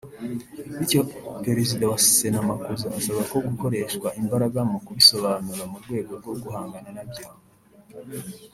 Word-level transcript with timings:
bityo 0.77 0.99
Perezida 1.45 1.83
wa 1.91 1.99
Sena 2.13 2.41
Makuza 2.49 2.87
asaba 2.99 3.21
ko 3.31 3.37
gukoreshwa 3.47 4.07
imbaraga 4.21 4.59
mu 4.71 4.77
kubisobanura 4.85 5.63
mu 5.71 5.77
rwego 5.83 6.11
rwo 6.21 6.33
guhangana 6.41 6.89
na 6.97 7.03
byo 7.09 7.27